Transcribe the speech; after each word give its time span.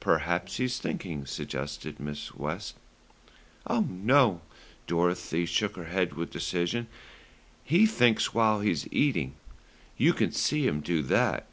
"Perhaps 0.00 0.56
he's 0.56 0.78
thinking," 0.78 1.26
suggested 1.26 1.98
Mrs. 1.98 2.34
West. 2.36 2.76
"Oh, 3.66 3.80
no!" 3.82 4.40
Dorothy 4.86 5.44
shook 5.44 5.76
her 5.76 5.84
head 5.84 6.14
with 6.14 6.30
decision. 6.30 6.86
"He 7.64 7.84
thinks 7.84 8.32
while 8.32 8.60
he's 8.60 8.90
eating. 8.90 9.34
You 9.98 10.14
can 10.14 10.32
see 10.32 10.66
him 10.66 10.80
do 10.80 11.04
it. 11.06 11.44